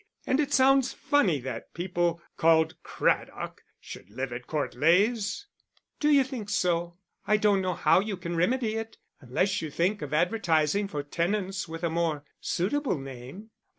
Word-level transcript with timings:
And 0.25 0.39
it 0.39 0.51
sounds 0.51 0.93
funny 0.93 1.39
that 1.41 1.75
people 1.75 2.23
called 2.35 2.73
Craddock 2.81 3.61
should 3.79 4.09
live 4.09 4.33
at 4.33 4.47
Court 4.47 4.73
Leys." 4.73 5.45
"D'you 5.99 6.23
think 6.23 6.49
so? 6.49 6.97
I 7.27 7.37
don't 7.37 7.61
know 7.61 7.75
how 7.75 7.99
you 7.99 8.17
can 8.17 8.35
remedy 8.35 8.73
it 8.77 8.97
unless 9.19 9.61
you 9.61 9.69
think 9.69 10.01
of 10.01 10.11
advertising 10.11 10.87
for 10.87 11.03
tenants 11.03 11.67
with 11.67 11.83
a 11.83 11.89
more 11.91 12.23
suitable 12.39 12.97
name." 12.97 13.51